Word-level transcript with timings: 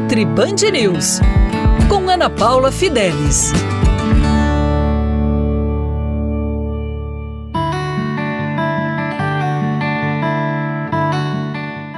Nutri 0.00 0.24
Band 0.24 0.54
News, 0.72 1.18
com 1.88 2.08
Ana 2.08 2.30
Paula 2.30 2.70
Fidelis. 2.70 3.52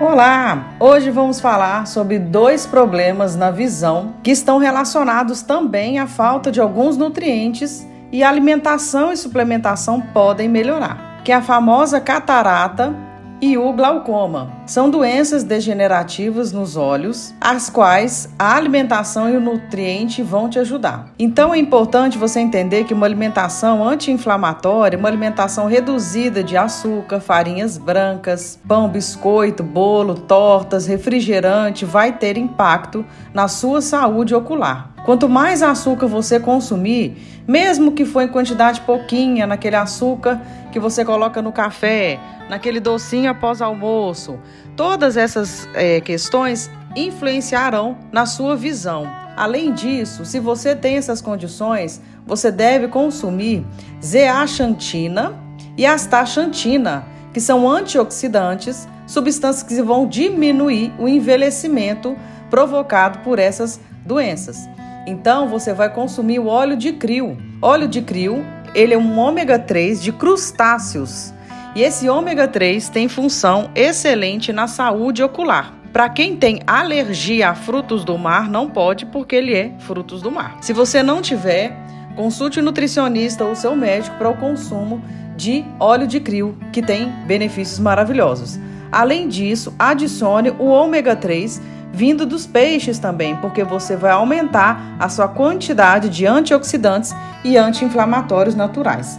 Olá! 0.00 0.68
Hoje 0.80 1.10
vamos 1.10 1.38
falar 1.38 1.86
sobre 1.86 2.18
dois 2.18 2.64
problemas 2.64 3.36
na 3.36 3.50
visão 3.50 4.14
que 4.22 4.30
estão 4.30 4.56
relacionados 4.56 5.42
também 5.42 5.98
à 5.98 6.06
falta 6.06 6.50
de 6.50 6.62
alguns 6.62 6.96
nutrientes 6.96 7.86
e 8.10 8.24
alimentação 8.24 9.12
e 9.12 9.18
suplementação 9.18 10.00
podem 10.00 10.48
melhorar, 10.48 11.20
que 11.22 11.30
é 11.30 11.34
a 11.34 11.42
famosa 11.42 12.00
catarata 12.00 13.11
e 13.42 13.58
o 13.58 13.72
glaucoma. 13.72 14.52
São 14.64 14.88
doenças 14.88 15.42
degenerativas 15.42 16.52
nos 16.52 16.76
olhos, 16.76 17.34
as 17.40 17.68
quais 17.68 18.32
a 18.38 18.54
alimentação 18.54 19.28
e 19.28 19.36
o 19.36 19.40
nutriente 19.40 20.22
vão 20.22 20.48
te 20.48 20.60
ajudar. 20.60 21.12
Então 21.18 21.52
é 21.52 21.58
importante 21.58 22.16
você 22.16 22.38
entender 22.38 22.84
que 22.84 22.94
uma 22.94 23.04
alimentação 23.04 23.86
anti-inflamatória, 23.86 24.96
uma 24.96 25.08
alimentação 25.08 25.66
reduzida 25.66 26.44
de 26.44 26.56
açúcar, 26.56 27.18
farinhas 27.18 27.76
brancas, 27.76 28.60
pão, 28.68 28.88
biscoito, 28.88 29.64
bolo, 29.64 30.14
tortas, 30.14 30.86
refrigerante 30.86 31.84
vai 31.84 32.12
ter 32.12 32.38
impacto 32.38 33.04
na 33.34 33.48
sua 33.48 33.80
saúde 33.80 34.36
ocular. 34.36 34.91
Quanto 35.04 35.28
mais 35.28 35.62
açúcar 35.62 36.06
você 36.06 36.38
consumir, 36.38 37.42
mesmo 37.46 37.90
que 37.90 38.04
for 38.04 38.22
em 38.22 38.28
quantidade 38.28 38.80
pouquinha, 38.82 39.46
naquele 39.46 39.74
açúcar 39.74 40.40
que 40.70 40.78
você 40.78 41.04
coloca 41.04 41.42
no 41.42 41.50
café, 41.50 42.20
naquele 42.48 42.78
docinho 42.78 43.28
após 43.28 43.60
almoço, 43.60 44.38
todas 44.76 45.16
essas 45.16 45.68
é, 45.74 46.00
questões 46.00 46.70
influenciarão 46.94 47.96
na 48.12 48.26
sua 48.26 48.54
visão. 48.54 49.04
Além 49.36 49.72
disso, 49.72 50.24
se 50.24 50.38
você 50.38 50.76
tem 50.76 50.96
essas 50.96 51.20
condições, 51.20 52.00
você 52.24 52.52
deve 52.52 52.86
consumir 52.86 53.64
zeaxantina 54.04 55.34
e 55.76 55.84
astaxantina, 55.84 57.04
que 57.32 57.40
são 57.40 57.68
antioxidantes, 57.68 58.86
substâncias 59.06 59.64
que 59.64 59.82
vão 59.82 60.06
diminuir 60.06 60.92
o 60.98 61.08
envelhecimento 61.08 62.16
provocado 62.50 63.20
por 63.20 63.38
essas 63.38 63.80
doenças. 64.04 64.68
Então 65.06 65.48
você 65.48 65.72
vai 65.72 65.92
consumir 65.92 66.38
o 66.38 66.46
óleo 66.46 66.76
de 66.76 66.92
krill. 66.92 67.36
Óleo 67.60 67.88
de 67.88 68.00
krill, 68.02 68.44
ele 68.74 68.94
é 68.94 68.98
um 68.98 69.18
ômega 69.18 69.58
3 69.58 70.02
de 70.02 70.12
crustáceos. 70.12 71.34
E 71.74 71.82
esse 71.82 72.08
ômega 72.08 72.46
3 72.46 72.88
tem 72.88 73.08
função 73.08 73.70
excelente 73.74 74.52
na 74.52 74.66
saúde 74.66 75.22
ocular. 75.22 75.74
Para 75.92 76.08
quem 76.08 76.36
tem 76.36 76.60
alergia 76.66 77.50
a 77.50 77.54
frutos 77.54 78.04
do 78.04 78.16
mar, 78.16 78.48
não 78.48 78.70
pode 78.70 79.04
porque 79.06 79.36
ele 79.36 79.54
é 79.54 79.72
frutos 79.80 80.22
do 80.22 80.30
mar. 80.30 80.56
Se 80.60 80.72
você 80.72 81.02
não 81.02 81.20
tiver, 81.20 81.76
consulte 82.14 82.60
o 82.60 82.62
nutricionista 82.62 83.44
ou 83.44 83.54
seu 83.54 83.74
médico 83.74 84.16
para 84.16 84.30
o 84.30 84.36
consumo 84.36 85.02
de 85.36 85.64
óleo 85.78 86.06
de 86.06 86.20
krill, 86.20 86.56
que 86.72 86.80
tem 86.80 87.10
benefícios 87.26 87.78
maravilhosos. 87.78 88.58
Além 88.90 89.28
disso, 89.28 89.74
adicione 89.78 90.50
o 90.58 90.66
ômega 90.66 91.16
3 91.16 91.60
vindo 91.92 92.24
dos 92.24 92.46
peixes 92.46 92.98
também, 92.98 93.36
porque 93.36 93.62
você 93.62 93.96
vai 93.96 94.10
aumentar 94.10 94.96
a 94.98 95.08
sua 95.08 95.28
quantidade 95.28 96.08
de 96.08 96.26
antioxidantes 96.26 97.14
e 97.44 97.56
anti-inflamatórios 97.56 98.54
naturais. 98.54 99.18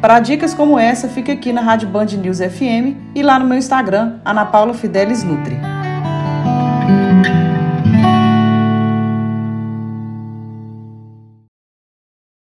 Para 0.00 0.20
dicas 0.20 0.54
como 0.54 0.78
essa, 0.78 1.08
fica 1.08 1.32
aqui 1.32 1.52
na 1.52 1.60
Rádio 1.60 1.88
Band 1.88 2.06
News 2.06 2.38
FM 2.38 3.14
e 3.14 3.22
lá 3.22 3.38
no 3.38 3.46
meu 3.46 3.58
Instagram, 3.58 4.18
Ana 4.24 4.44
Paula 4.44 4.74
Fidelis 4.74 5.22
Nutri. 5.24 5.58